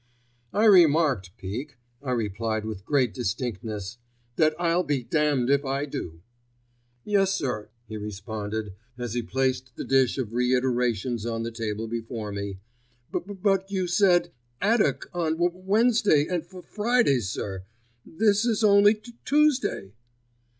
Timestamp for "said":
13.85-14.31